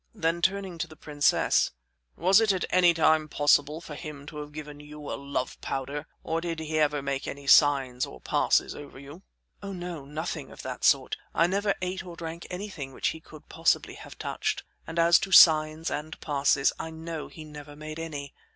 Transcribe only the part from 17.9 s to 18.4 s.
any.